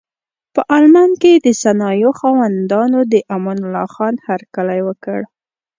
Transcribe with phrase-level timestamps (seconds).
[0.53, 5.19] په المان کې د صنایعو خاوندانو د امان الله خان هرکلی وکړ.